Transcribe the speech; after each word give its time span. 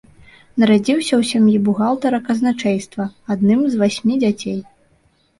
Нарадзіўся 0.61 1.13
ў 1.17 1.23
сям'і 1.31 1.57
бухгалтара 1.67 2.19
казначэйства, 2.29 3.05
адным 3.35 3.61
з 3.75 3.77
васьмі 3.83 4.17
дзяцей. 4.25 4.57